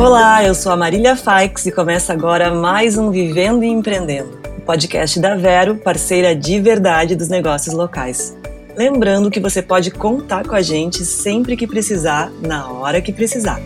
[0.00, 4.62] Olá, eu sou a Marília Faix e começa agora mais um Vivendo e Empreendendo, o
[4.62, 8.34] podcast da Vero, parceira de verdade dos negócios locais.
[8.74, 13.60] Lembrando que você pode contar com a gente sempre que precisar, na hora que precisar.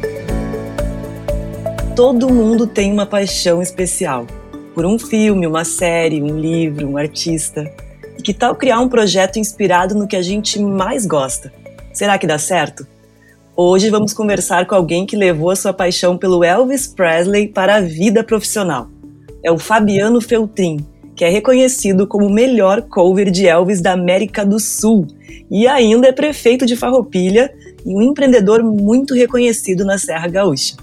[1.95, 4.27] Todo mundo tem uma paixão especial
[4.75, 7.73] por um filme, uma série, um livro, um artista.
[8.19, 11.53] E que tal criar um projeto inspirado no que a gente mais gosta?
[11.93, 12.85] Será que dá certo?
[13.57, 17.81] Hoje vamos conversar com alguém que levou a sua paixão pelo Elvis Presley para a
[17.81, 18.89] vida profissional.
[19.45, 24.45] É o Fabiano Feltrin, que é reconhecido como o melhor cover de Elvis da América
[24.45, 25.07] do Sul
[25.49, 27.49] e ainda é prefeito de Farroupilha
[27.87, 30.75] e um empreendedor muito reconhecido na Serra Gaúcha.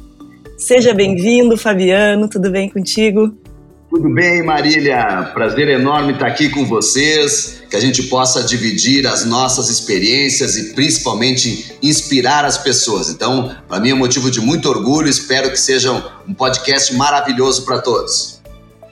[0.57, 3.35] Seja bem-vindo, Fabiano, tudo bem contigo?
[3.89, 5.29] Tudo bem, Marília?
[5.33, 10.73] Prazer enorme estar aqui com vocês, que a gente possa dividir as nossas experiências e
[10.73, 13.09] principalmente inspirar as pessoas.
[13.09, 15.89] Então, para mim é motivo de muito orgulho, espero que seja
[16.27, 18.41] um podcast maravilhoso para todos.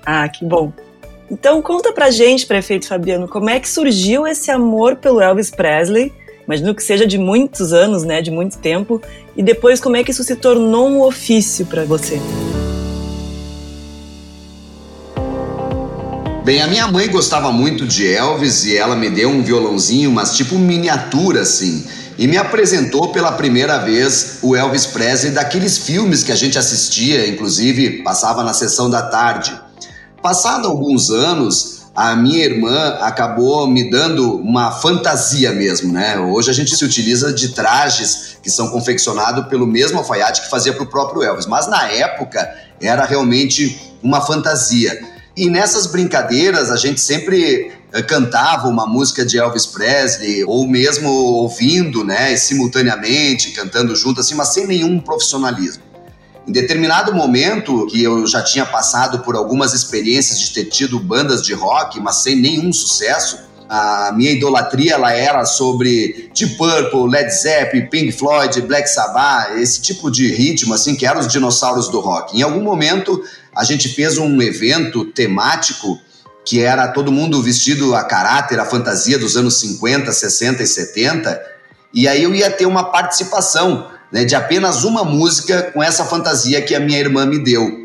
[0.06, 0.72] Ah, que bom.
[1.30, 6.14] Então, conta pra gente, prefeito Fabiano, como é que surgiu esse amor pelo Elvis Presley?
[6.48, 9.02] Imagino que seja de muitos anos, né, de muito tempo,
[9.36, 12.18] e depois como é que isso se tornou um ofício para você?
[16.50, 20.36] Bem, a minha mãe gostava muito de Elvis e ela me deu um violãozinho, mas
[20.36, 21.86] tipo miniatura assim,
[22.18, 27.30] e me apresentou pela primeira vez o Elvis Presley daqueles filmes que a gente assistia,
[27.30, 29.56] inclusive passava na sessão da tarde.
[30.24, 36.18] Passado alguns anos, a minha irmã acabou me dando uma fantasia mesmo, né?
[36.18, 40.74] Hoje a gente se utiliza de trajes que são confeccionados pelo mesmo alfaiate que fazia
[40.74, 45.19] para o próprio Elvis, mas na época era realmente uma fantasia.
[45.40, 51.10] E nessas brincadeiras a gente sempre eh, cantava uma música de Elvis Presley ou mesmo
[51.10, 55.82] ouvindo, né, simultaneamente, cantando junto assim, mas sem nenhum profissionalismo.
[56.46, 61.42] Em determinado momento, que eu já tinha passado por algumas experiências de ter tido bandas
[61.42, 63.40] de rock, mas sem nenhum sucesso,
[63.70, 69.80] a minha idolatria ela era sobre Deep Purple, Led Zeppelin, Pink Floyd, Black Sabbath, esse
[69.80, 72.36] tipo de ritmo assim que eram os dinossauros do rock.
[72.36, 73.24] Em algum momento
[73.56, 76.00] a gente fez um evento temático
[76.44, 81.42] que era todo mundo vestido a caráter, a fantasia dos anos 50, 60 e 70,
[81.94, 86.60] e aí eu ia ter uma participação né, de apenas uma música com essa fantasia
[86.62, 87.79] que a minha irmã me deu.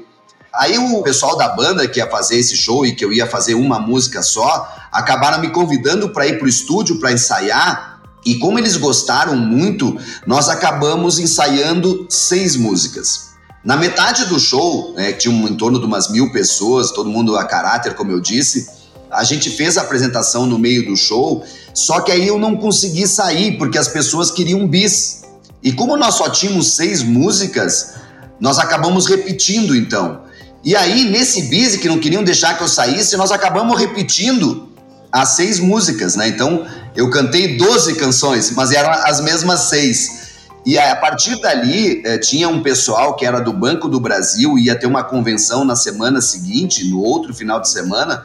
[0.56, 3.54] Aí o pessoal da banda que ia fazer esse show e que eu ia fazer
[3.54, 8.00] uma música só, acabaram me convidando para ir para o estúdio para ensaiar.
[8.25, 13.34] E como eles gostaram muito, nós acabamos ensaiando seis músicas.
[13.65, 17.10] Na metade do show, né, que tinha um, em torno de umas mil pessoas, todo
[17.10, 18.69] mundo a caráter, como eu disse,
[19.10, 23.09] a gente fez a apresentação no meio do show, só que aí eu não consegui
[23.09, 25.22] sair, porque as pessoas queriam bis.
[25.62, 27.94] E como nós só tínhamos seis músicas,
[28.38, 30.23] nós acabamos repetindo então.
[30.64, 34.69] E aí, nesse bis que não queriam deixar que eu saísse, nós acabamos repetindo
[35.12, 36.26] as seis músicas, né?
[36.26, 36.66] Então,
[36.97, 40.24] eu cantei 12 canções, mas eram as mesmas seis.
[40.64, 44.74] E a partir dali, eh, tinha um pessoal que era do Banco do Brasil, ia
[44.74, 48.24] ter uma convenção na semana seguinte, no outro final de semana,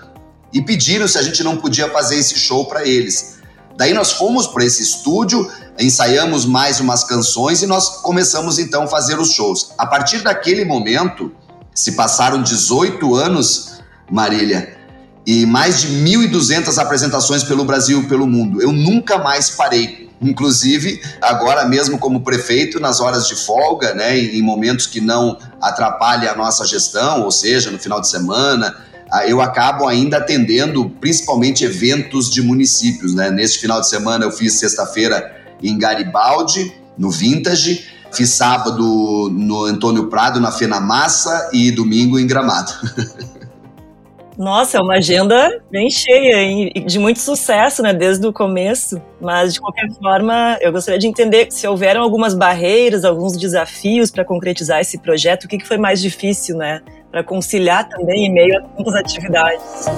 [0.53, 3.39] e pediram se a gente não podia fazer esse show para eles.
[3.75, 8.88] Daí nós fomos para esse estúdio, ensaiamos mais umas canções e nós começamos então a
[8.88, 9.72] fazer os shows.
[9.78, 11.33] A partir daquele momento,
[11.74, 14.78] se passaram 18 anos, Marília,
[15.25, 18.62] e mais de 1.200 apresentações pelo Brasil e pelo mundo.
[18.62, 20.09] Eu nunca mais parei.
[20.22, 26.28] Inclusive, agora mesmo como prefeito, nas horas de folga, né, em momentos que não atrapalhem
[26.28, 28.75] a nossa gestão, ou seja, no final de semana,
[29.28, 33.13] eu acabo ainda atendendo principalmente eventos de municípios.
[33.16, 33.31] Né?
[33.31, 40.08] Neste final de semana eu fiz sexta-feira em Garibaldi, no Vintage, fiz sábado no Antônio
[40.08, 42.72] Prado, na Fena Massa e domingo em Gramado.
[44.40, 49.02] Nossa, é uma agenda bem cheia e de muito sucesso, né, desde o começo.
[49.20, 54.23] Mas, de qualquer forma, eu gostaria de entender se houveram algumas barreiras, alguns desafios para
[54.23, 55.44] concretizar esse projeto.
[55.44, 56.82] O que foi mais difícil, né,
[57.12, 59.90] para conciliar também em meio a tantas atividades?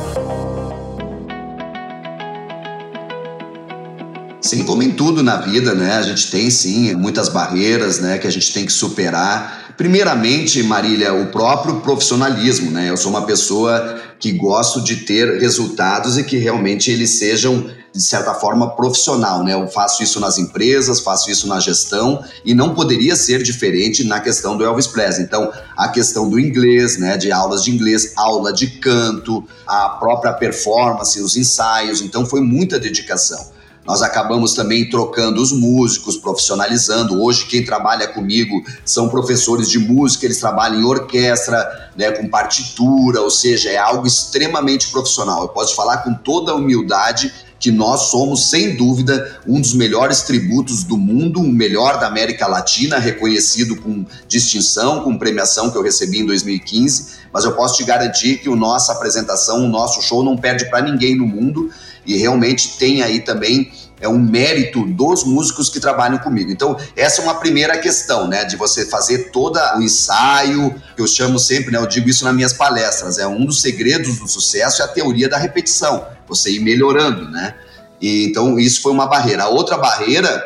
[4.41, 5.93] Sim, como em tudo na vida, né?
[5.93, 11.11] A gente tem sim muitas barreiras, né, que a gente tem que superar Primeiramente, Marília,
[11.11, 12.91] o próprio profissionalismo, né?
[12.91, 18.01] Eu sou uma pessoa que gosto de ter resultados e que realmente eles sejam de
[18.01, 19.55] certa forma profissional, né?
[19.55, 24.19] Eu faço isso nas empresas, faço isso na gestão e não poderia ser diferente na
[24.19, 25.25] questão do Elvis Presley.
[25.25, 30.31] Então, a questão do inglês, né, de aulas de inglês, aula de canto, a própria
[30.33, 33.60] performance, os ensaios, então foi muita dedicação.
[33.85, 37.21] Nós acabamos também trocando os músicos, profissionalizando.
[37.21, 43.21] Hoje, quem trabalha comigo são professores de música, eles trabalham em orquestra, né, com partitura,
[43.21, 45.41] ou seja, é algo extremamente profissional.
[45.41, 50.83] Eu posso falar com toda humildade que nós somos, sem dúvida, um dos melhores tributos
[50.83, 56.19] do mundo, o melhor da América Latina, reconhecido com distinção, com premiação que eu recebi
[56.19, 57.21] em 2015.
[57.31, 60.81] Mas eu posso te garantir que a nossa apresentação, o nosso show não perde para
[60.81, 61.69] ninguém no mundo
[62.05, 63.71] e realmente tem aí também
[64.01, 66.51] é um mérito dos músicos que trabalham comigo.
[66.51, 68.43] Então, essa é uma primeira questão, né?
[68.43, 71.77] De você fazer todo o ensaio, que eu chamo sempre, né?
[71.77, 75.29] Eu digo isso nas minhas palestras, é um dos segredos do sucesso é a teoria
[75.29, 77.53] da repetição, você ir melhorando, né?
[78.01, 79.43] E, então, isso foi uma barreira.
[79.43, 80.43] A outra barreira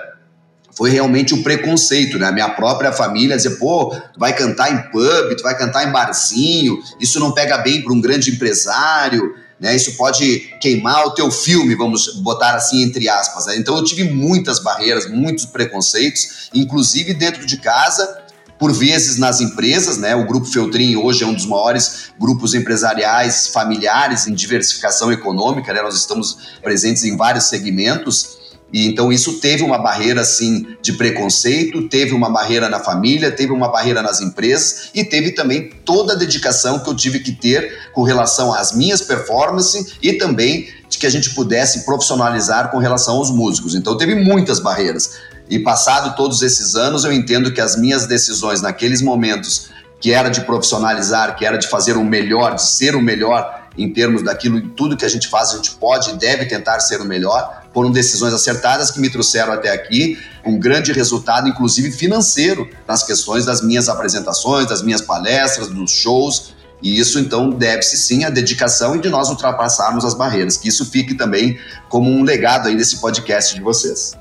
[0.74, 2.28] foi realmente o preconceito, né?
[2.28, 5.92] A minha própria família dizer, pô, tu vai cantar em pub, tu vai cantar em
[5.94, 9.76] barzinho, isso não pega bem para um grande empresário né?
[9.76, 13.46] Isso pode queimar o teu filme, vamos botar assim entre aspas.
[13.46, 13.58] Né?
[13.58, 18.24] Então eu tive muitas barreiras, muitos preconceitos, inclusive dentro de casa,
[18.58, 20.16] por vezes nas empresas, né?
[20.16, 25.82] O Grupo Feltrin hoje é um dos maiores grupos empresariais familiares em diversificação econômica, né?
[25.82, 28.38] Nós estamos presentes em vários segmentos
[28.76, 33.54] e então isso teve uma barreira assim de preconceito, teve uma barreira na família, teve
[33.54, 37.90] uma barreira nas empresas e teve também toda a dedicação que eu tive que ter
[37.94, 43.16] com relação às minhas performances e também de que a gente pudesse profissionalizar com relação
[43.16, 43.76] aos músicos.
[43.76, 45.20] Então teve muitas barreiras.
[45.50, 49.70] E passado todos esses anos, eu entendo que as minhas decisões naqueles momentos
[50.02, 53.92] que era de profissionalizar, que era de fazer o melhor, de ser o melhor em
[53.92, 57.06] termos daquilo, tudo que a gente faz, a gente pode e deve tentar ser o
[57.06, 63.04] melhor, foram decisões acertadas que me trouxeram até aqui um grande resultado, inclusive financeiro, nas
[63.04, 66.56] questões das minhas apresentações, das minhas palestras, dos shows.
[66.82, 70.56] E isso, então, deve-se sim à dedicação e de nós ultrapassarmos as barreiras.
[70.56, 74.16] Que isso fique também como um legado aí desse podcast de vocês.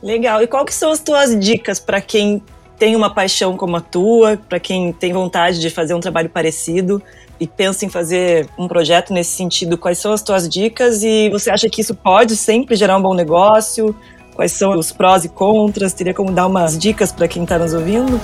[0.00, 0.40] Legal.
[0.40, 2.40] E qual que são as tuas dicas para quem
[2.78, 7.02] tem uma paixão como a tua, para quem tem vontade de fazer um trabalho parecido?
[7.40, 11.50] E pensa em fazer um projeto nesse sentido, quais são as tuas dicas e você
[11.50, 13.96] acha que isso pode sempre gerar um bom negócio?
[14.34, 15.94] Quais são os prós e contras?
[15.94, 18.20] Teria como dar umas dicas para quem está nos ouvindo?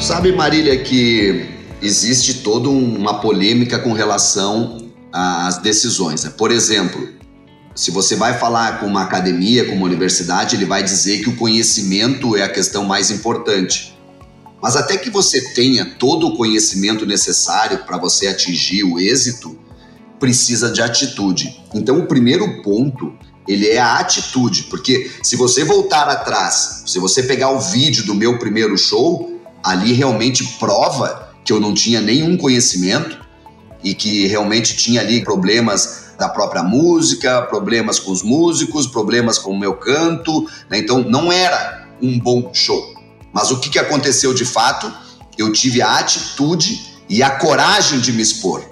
[0.00, 1.46] Sabe, Marília, que
[1.82, 6.24] existe toda uma polêmica com relação às decisões.
[6.24, 6.32] Né?
[6.36, 7.08] Por exemplo,
[7.78, 11.36] se você vai falar com uma academia, com uma universidade, ele vai dizer que o
[11.36, 13.96] conhecimento é a questão mais importante.
[14.60, 19.56] Mas até que você tenha todo o conhecimento necessário para você atingir o êxito,
[20.18, 21.62] precisa de atitude.
[21.72, 23.16] Então, o primeiro ponto
[23.46, 28.12] ele é a atitude, porque se você voltar atrás, se você pegar o vídeo do
[28.12, 33.20] meu primeiro show, ali realmente prova que eu não tinha nenhum conhecimento
[33.84, 39.52] e que realmente tinha ali problemas da própria música, problemas com os músicos, problemas com
[39.52, 40.78] o meu canto, né?
[40.78, 42.94] então não era um bom show.
[43.32, 44.92] Mas o que, que aconteceu de fato?
[45.36, 48.64] Eu tive a atitude e a coragem de me expor.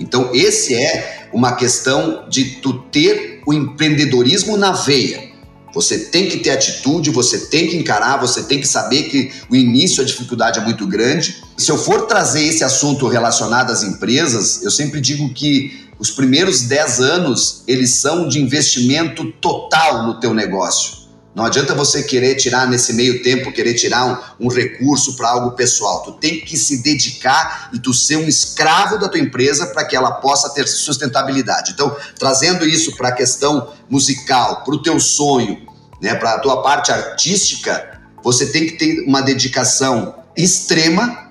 [0.00, 5.29] Então, esse é uma questão de tu ter o empreendedorismo na veia.
[5.72, 9.56] Você tem que ter atitude, você tem que encarar, você tem que saber que o
[9.56, 11.42] início, a dificuldade é muito grande.
[11.56, 16.62] Se eu for trazer esse assunto relacionado às empresas, eu sempre digo que os primeiros
[16.62, 21.00] 10 anos, eles são de investimento total no teu negócio.
[21.34, 25.52] Não adianta você querer tirar nesse meio tempo, querer tirar um, um recurso para algo
[25.52, 26.02] pessoal.
[26.02, 29.94] Tu tem que se dedicar e tu ser um escravo da tua empresa para que
[29.94, 31.72] ela possa ter sustentabilidade.
[31.72, 35.66] Então, trazendo isso para a questão musical, para o teu sonho,
[36.02, 41.30] né, para a tua parte artística, você tem que ter uma dedicação extrema.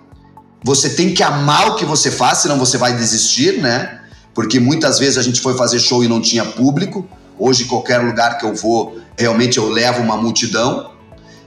[0.63, 3.99] Você tem que amar o que você faz, senão você vai desistir, né?
[4.39, 7.05] porque muitas vezes a gente foi fazer show e não tinha público.
[7.39, 10.91] Hoje, qualquer lugar que eu vou, realmente eu levo uma multidão.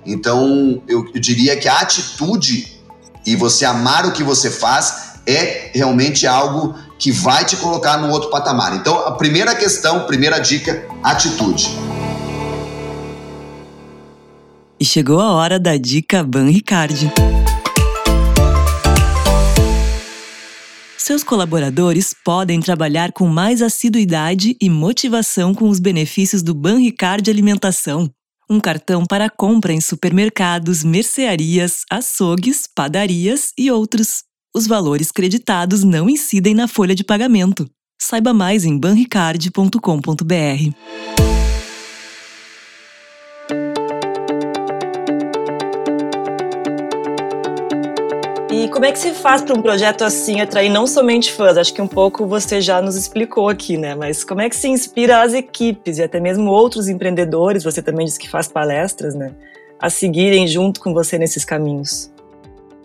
[0.06, 2.80] Então, eu, diria que a atitude
[3.26, 8.10] e você amar o que você faz é realmente algo que vai te colocar no
[8.10, 8.74] outro patamar.
[8.74, 11.68] Então, a primeira questão, primeira dica, atitude.
[14.80, 17.12] E chegou a hora da dica Ban Ricardi.
[21.04, 28.08] Seus colaboradores podem trabalhar com mais assiduidade e motivação com os benefícios do Banricard Alimentação,
[28.48, 34.22] um cartão para compra em supermercados, mercearias, açougues, padarias e outros.
[34.54, 37.68] Os valores creditados não incidem na folha de pagamento.
[38.00, 41.21] Saiba mais em banricard.com.br.
[48.52, 51.56] E como é que se faz para um projeto assim atrair não somente fãs?
[51.56, 53.94] Acho que um pouco você já nos explicou aqui, né?
[53.94, 58.04] Mas como é que se inspira as equipes e até mesmo outros empreendedores, você também
[58.04, 59.30] disse que faz palestras, né?
[59.80, 62.10] A seguirem junto com você nesses caminhos?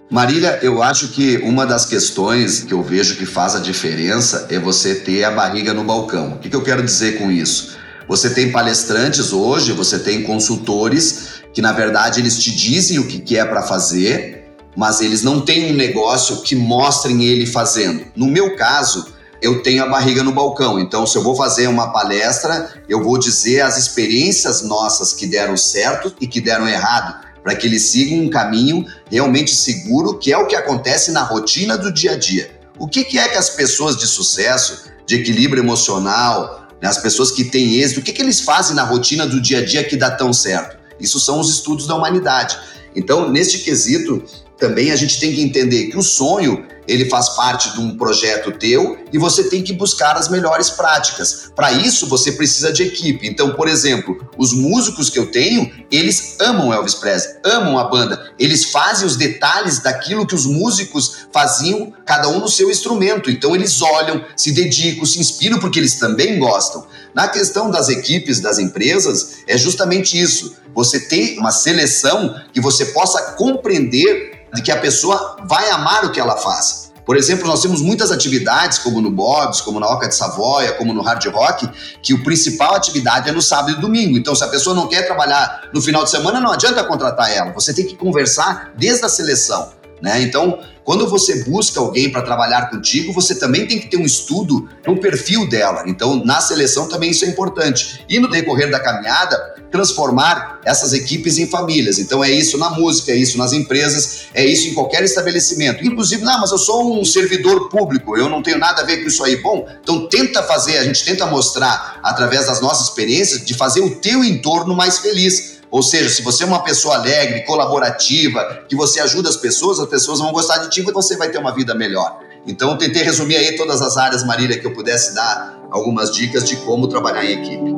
[0.09, 4.57] Marília, eu acho que uma das questões que eu vejo que faz a diferença é
[4.57, 6.36] você ter a barriga no balcão.
[6.36, 7.77] O que, eu quero dizer com isso?
[8.07, 13.38] Você tem palestrantes hoje, você tem consultores que, na verdade, eles te dizem o que
[13.38, 14.37] é para fazer,
[14.77, 18.05] mas eles não têm um negócio que mostrem ele fazendo.
[18.15, 19.07] No meu caso,
[19.41, 20.79] eu tenho a barriga no balcão.
[20.79, 25.57] Então, se eu vou fazer uma palestra, eu vou dizer as experiências nossas que deram
[25.57, 30.38] certo e que deram errado, para que eles sigam um caminho realmente seguro, que é
[30.38, 32.51] o que acontece na rotina do dia a dia.
[32.77, 37.31] O que, que é que as pessoas de sucesso, de equilíbrio emocional, né, as pessoas
[37.31, 39.98] que têm êxito, o que, que eles fazem na rotina do dia a dia que
[39.98, 40.77] dá tão certo?
[41.00, 42.60] Isso são os estudos da humanidade.
[42.96, 44.24] Então, neste quesito,
[44.57, 48.51] também a gente tem que entender que o sonho ele faz parte de um projeto
[48.51, 51.51] teu e você tem que buscar as melhores práticas.
[51.53, 53.27] Para isso, você precisa de equipe.
[53.27, 58.31] Então, por exemplo, os músicos que eu tenho, eles amam Elvis Presley, amam a banda.
[58.39, 63.29] Eles fazem os detalhes daquilo que os músicos faziam, cada um no seu instrumento.
[63.29, 66.87] Então, eles olham, se dedicam, se inspiram porque eles também gostam.
[67.13, 70.55] Na questão das equipes, das empresas, é justamente isso.
[70.73, 76.11] Você tem uma seleção que você possa compreender de que a pessoa vai amar o
[76.11, 76.87] que ela faz.
[77.07, 80.93] Por exemplo, nós temos muitas atividades, como no Bob's, como na Oca de Savoia, como
[80.93, 81.69] no Hard Rock,
[82.03, 84.17] que o principal atividade é no sábado e domingo.
[84.17, 87.53] Então, se a pessoa não quer trabalhar no final de semana, não adianta contratar ela.
[87.53, 89.71] Você tem que conversar desde a seleção.
[90.01, 90.21] Né?
[90.21, 94.69] Então, quando você busca alguém para trabalhar contigo, você também tem que ter um estudo
[94.85, 95.83] no perfil dela.
[95.87, 98.05] Então, na seleção também isso é importante.
[98.07, 102.00] E no decorrer da caminhada, transformar essas equipes em famílias.
[102.00, 105.86] Então, é isso na música, é isso nas empresas, é isso em qualquer estabelecimento.
[105.86, 109.07] Inclusive, não, mas eu sou um servidor público, eu não tenho nada a ver com
[109.07, 109.38] isso aí.
[109.38, 113.95] Bom, então tenta fazer, a gente tenta mostrar através das nossas experiências de fazer o
[113.95, 119.01] teu entorno mais feliz ou seja, se você é uma pessoa alegre, colaborativa, que você
[119.01, 121.75] ajuda as pessoas, as pessoas vão gostar de ti e você vai ter uma vida
[121.75, 122.19] melhor.
[122.45, 126.55] Então, tentei resumir aí todas as áreas, Marília, que eu pudesse dar algumas dicas de
[126.57, 127.76] como trabalhar em equipe.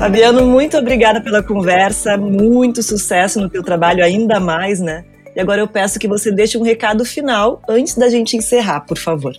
[0.00, 5.04] Fabiano, muito obrigada pela conversa, muito sucesso no teu trabalho ainda mais, né?
[5.36, 8.96] E agora eu peço que você deixe um recado final antes da gente encerrar, por
[8.96, 9.36] favor.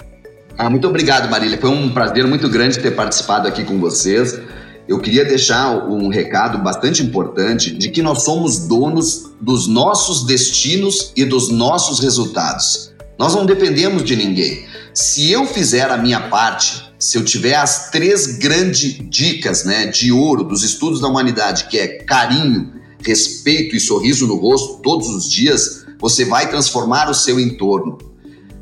[0.55, 1.57] Ah, muito obrigado, Marília.
[1.57, 4.39] Foi um prazer muito grande ter participado aqui com vocês.
[4.87, 11.11] Eu queria deixar um recado bastante importante de que nós somos donos dos nossos destinos
[11.17, 12.93] e dos nossos resultados.
[13.17, 14.63] Nós não dependemos de ninguém.
[14.93, 20.11] Se eu fizer a minha parte, se eu tiver as três grandes dicas né, de
[20.11, 25.29] ouro dos estudos da humanidade, que é carinho, respeito e sorriso no rosto todos os
[25.29, 27.97] dias, você vai transformar o seu entorno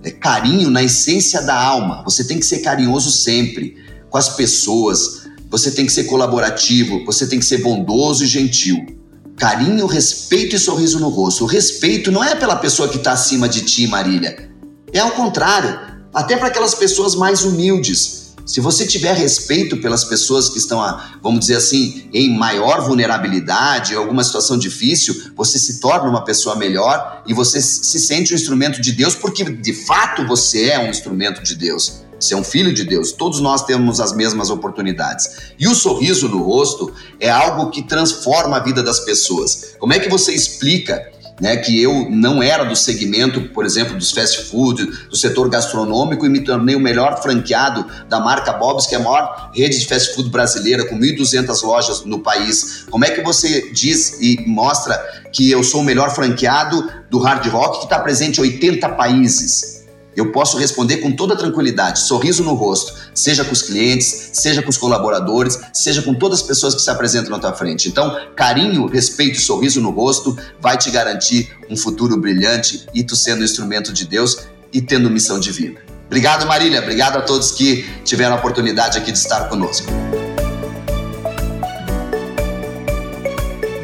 [0.04, 2.04] é carinho na essência da alma.
[2.04, 3.76] Você tem que ser carinhoso sempre
[4.10, 5.28] com as pessoas.
[5.50, 8.98] Você tem que ser colaborativo, você tem que ser bondoso e gentil.
[9.36, 11.44] Carinho, respeito e sorriso no rosto.
[11.44, 14.50] O respeito não é pela pessoa que está acima de ti, Marília.
[14.94, 15.80] É ao contrário,
[16.14, 18.19] até para aquelas pessoas mais humildes.
[18.50, 20.80] Se você tiver respeito pelas pessoas que estão,
[21.22, 26.56] vamos dizer assim, em maior vulnerabilidade, em alguma situação difícil, você se torna uma pessoa
[26.56, 30.90] melhor e você se sente um instrumento de Deus, porque de fato você é um
[30.90, 32.02] instrumento de Deus.
[32.20, 33.12] Você é um filho de Deus.
[33.12, 35.54] Todos nós temos as mesmas oportunidades.
[35.60, 39.76] E o sorriso no rosto é algo que transforma a vida das pessoas.
[39.78, 41.08] Como é que você explica
[41.40, 46.26] né, que eu não era do segmento, por exemplo, dos fast food, do setor gastronômico
[46.26, 49.86] e me tornei o melhor franqueado da marca Bob's, que é a maior rede de
[49.86, 52.86] fast food brasileira, com 1.200 lojas no país.
[52.90, 54.96] Como é que você diz e mostra
[55.32, 59.79] que eu sou o melhor franqueado do hard rock que está presente em 80 países?
[60.20, 64.70] Eu posso responder com toda tranquilidade, sorriso no rosto, seja com os clientes, seja com
[64.70, 67.88] os colaboradores, seja com todas as pessoas que se apresentam na tua frente.
[67.88, 73.44] Então, carinho, respeito sorriso no rosto vai te garantir um futuro brilhante e tu sendo
[73.44, 75.80] instrumento de Deus e tendo missão divina.
[76.08, 76.82] Obrigado, Marília.
[76.82, 79.88] Obrigado a todos que tiveram a oportunidade aqui de estar conosco.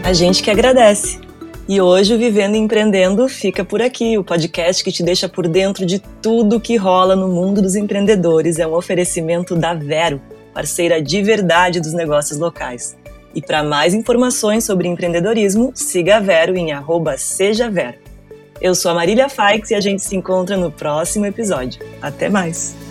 [0.04, 1.25] A gente que agradece.
[1.68, 5.48] E hoje o Vivendo e Empreendendo fica por aqui, o podcast que te deixa por
[5.48, 8.60] dentro de tudo que rola no mundo dos empreendedores.
[8.60, 10.22] É um oferecimento da Vero,
[10.54, 12.96] parceira de verdade dos negócios locais.
[13.34, 16.70] E para mais informações sobre empreendedorismo, siga a Vero em
[17.18, 17.98] @sejavero.
[18.62, 21.82] Eu sou a Marília Faix e a gente se encontra no próximo episódio.
[22.00, 22.85] Até mais!